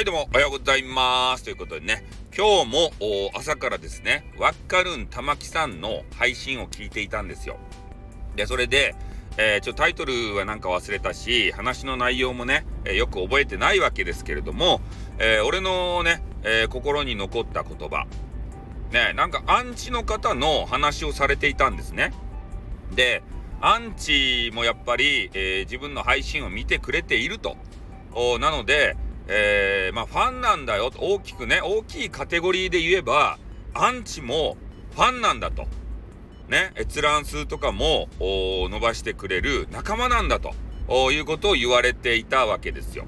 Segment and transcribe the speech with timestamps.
[0.00, 1.44] はいどうもおはようございます。
[1.44, 2.90] ということでね今日も
[3.34, 7.58] 朝からですねワッカルン玉木さんの配信を聞いていたんですよ。
[8.34, 8.94] でそれで、
[9.36, 14.80] えー、ちょタイトルはなんか忘れたし話の内容もね、えー、よく覚えてないわけですけれども、
[15.18, 18.06] えー、俺のね、え心に残った言葉
[18.90, 22.14] ねなんかアンチの方の話をされていたんですね。
[22.94, 23.22] で
[23.60, 27.58] アンチもやっぱり、え自分の配信を見てくれていると。
[28.40, 28.96] なので
[29.32, 30.90] えー、まあ、ファンなんだよ。
[30.98, 33.38] 大きくね大きいカテゴリーで言えば
[33.72, 34.56] アンチも
[34.90, 35.66] ファンなんだと。
[36.48, 40.52] ね閲覧数とかも伸ばしてくれる仲間なんだと。
[41.12, 43.04] いうことを言われていたわけですよ。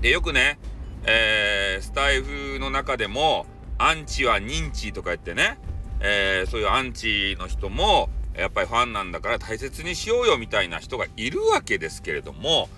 [0.00, 0.60] でよくね、
[1.04, 3.46] えー、スタイフの中でも
[3.78, 5.58] アンチは認知とか言ってね、
[5.98, 12.68] えー、そういうアンチの人もやっぱりファンなんだから大切にしようよみたいな人がいるわけですけれども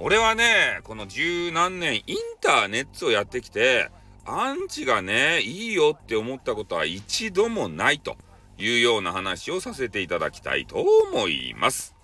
[0.00, 3.90] 俺はね、この十何年インターネットをやってきて、
[4.24, 8.16] アンチがね、いいよって思ったことは一度もないと
[8.58, 11.96] いうような話をさせていただきたいと思います。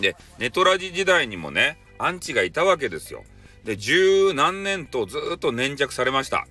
[0.00, 3.22] で、ネトラジ時代にもね、アンチがいたわけですよ。
[3.62, 6.48] で、十何年とずっと粘着されました。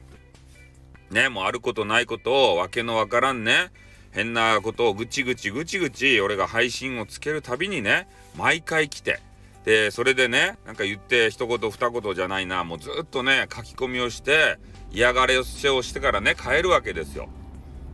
[1.11, 3.72] ね、もうあることないことをわけのわからんね、
[4.11, 9.20] 変なことをぐちぐちぐちぐち俺が配信をつけるたびにね、毎回来て、
[9.68, 14.58] でそれでねなんか言って一言二言じゃないなもうずっとね書き込みをして
[14.94, 17.28] 嫌がらせをしてからね帰るわけですよ。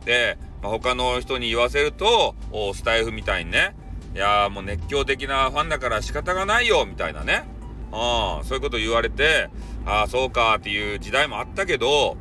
[0.04, 2.36] で、まあ、他の人に言わせると
[2.74, 3.74] スタイフみたいにね
[4.14, 7.42] いやもう熱狂的なファンだから仕方がないよみたいなね、
[7.90, 9.50] うん、そういうこと言われて
[9.84, 12.16] ああそうかっていう時代もあったけど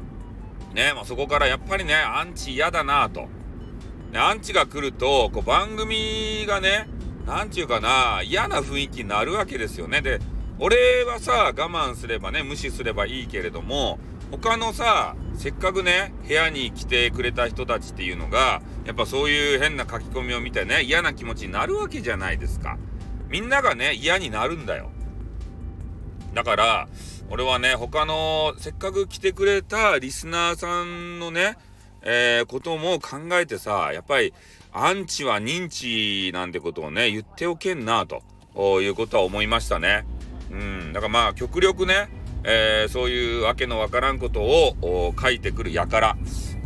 [0.74, 3.28] ね、まあ、そこからやっぱりねアンチ嫌だなと。
[4.16, 6.88] アンチが来るとこう番組がね
[7.26, 10.02] 何て言うかな嫌な雰囲気になるわけですよね。
[10.02, 10.20] で
[10.60, 14.00] 俺はさ我慢すればね無視すればいいけれども
[14.32, 22.78] 他のさせっかくね部屋に来てくれた人たちっていうのがやっぱそういう変な書き込みを見てね嫌な気持ちになるわけじゃないですか。
[23.30, 24.92] みんながね嫌になるんだよ。
[26.34, 26.88] だから
[27.30, 31.58] 俺はね他のせっかく来てくれたリスナーさんのね
[32.04, 34.34] えー、ことも考えてさやっぱり
[34.74, 38.24] アンチは認知なんてことをね言っておけんなと
[38.82, 40.06] いうことは思いましたね。
[40.52, 42.10] うん、だからまあ極力ね、
[42.44, 46.16] えー、そういうわけのわからんことを書いてくる輩。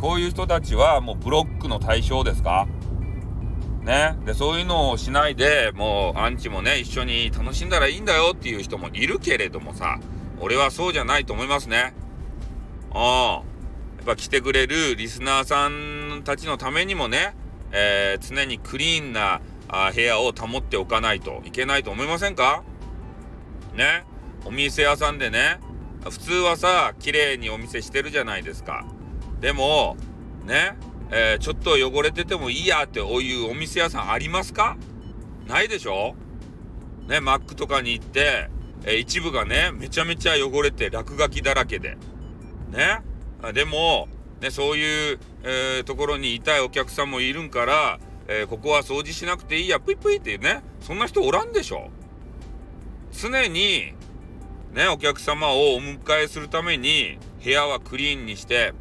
[0.00, 2.66] こういう人たちはもうブロックの対象ですか？
[3.82, 9.98] ね、でそういうのをしないでもうアンチもね一緒に楽しんだらいいんだよっていう人もいるけれどもさ
[10.40, 11.94] 俺はそうじゃないと思いますね。
[12.92, 13.42] ああ
[13.96, 17.34] やっぱ来てくれるリスナーさんたちのためにもね
[17.72, 22.64] えー、常にクリーンなあ部屋を保っておかないといけないと思いませんか？
[23.74, 24.04] ね？
[24.44, 25.60] お店屋さんでね
[26.08, 28.86] 普通はさ綺麗にお店してるじゃないですか。
[29.40, 29.96] でも
[30.46, 30.76] ね、
[31.10, 34.76] えー、ちょっと汚れててもいいやってこういうお店屋さんありますか？
[35.46, 36.14] ないでしょ？
[37.06, 37.20] ね？
[37.20, 38.48] マックとかに行って、
[38.84, 41.98] えー、一部がねめちゃめちゃ汚れて落書きだらけで。
[42.70, 43.02] ね？
[43.52, 44.08] でも
[44.40, 51.90] ね、そういう、えー、ところにいたいお客さんもいるんから、えー、ここは掃除しなくていいや、ぷいぷいってね、そんな人おらんでしょ。
[53.12, 53.94] 常に、
[54.72, 58.74] ね、お客様をお迎えするために、部屋はクリーンにして、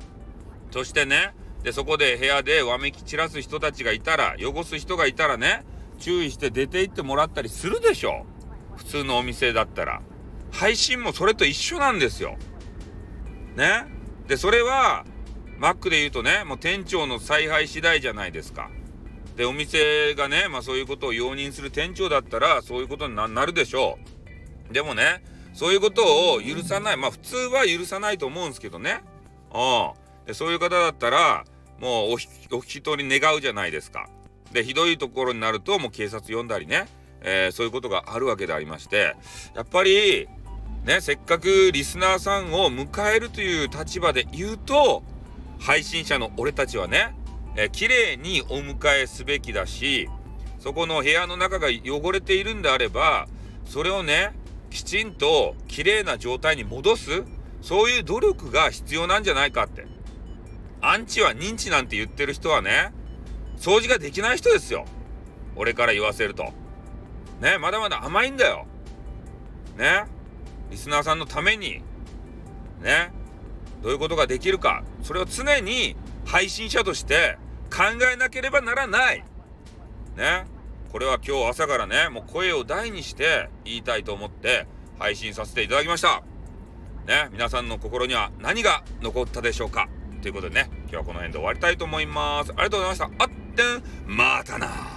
[0.72, 5.64] そしてね、で、そこで部屋でわめき散らす人たちがいたら、汚す人がいたらね、
[5.98, 8.26] 注意して出て行ってもらったりするでしょ。
[8.76, 10.02] 普通のお店だったら。
[10.52, 12.38] 配信もそれと一緒なんですよ。
[13.56, 13.86] ね。
[14.28, 15.06] で、それは、
[15.58, 18.70] マックで言うとね、もう店長の采配次第じゃないですか。
[19.36, 23.98] で、お店がね、まあそういうことを容認する店長だったら、そういうことになるでしょ
[24.70, 24.74] う。
[24.74, 25.24] でもね、
[25.54, 26.98] そういうことを許さない。
[26.98, 29.02] まあ普通は許さないと思うんですけどね。
[29.54, 30.34] うん。
[30.36, 31.46] そういう方だったら、
[31.80, 34.10] もうお引き取り願うじゃないですか。
[34.52, 36.88] で、ひどいところになると、もう警察呼んだりね、
[37.22, 39.16] えー、そういうことがあるわけでありまして、
[39.56, 40.28] やっぱり、
[40.84, 45.04] ね、せっかくリスナーさんを迎えるという立場で言うと、
[45.60, 47.16] 配信者の俺たちはね、
[47.56, 50.10] えー、綺麗にお迎えすべきだし、
[50.60, 53.28] そこの部屋の中が汚れているんであれば、
[53.66, 54.34] それをね、
[54.70, 57.24] きちんと綺麗な状態に戻す、
[57.62, 59.86] そういう努力が必要なんじゃないかって。
[60.82, 62.94] アンチは認知なんて言ってる人はね、
[63.58, 64.86] 掃除ができない人ですよ。
[65.56, 66.54] 俺から言わせると。
[67.42, 68.66] ね、まだまだ甘いんだよ。
[69.78, 70.06] ね。
[70.70, 71.82] リスナーさんのために、
[72.82, 73.12] ね、
[73.82, 74.84] どういうことができるか。
[75.04, 75.96] それを常に
[76.26, 77.38] 配信者として
[77.70, 79.24] 考えなければならない。
[80.16, 80.46] ね。
[80.92, 84.66] これは今日朝からねもう声を大にして言いたいと思って
[84.98, 86.24] 配信させていただきました。
[87.06, 89.88] ね、皆さんの心には何が残ったでしょうか。
[90.22, 92.52] ということでね、今日はこの辺で終わりたいと思います。
[92.52, 93.24] ありがとうございました。
[93.24, 94.97] あってん、またな。